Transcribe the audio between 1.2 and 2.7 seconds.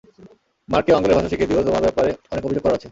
শিখিয়ে দিও, তোমার ব্যাপারে অনেক অভিযোগ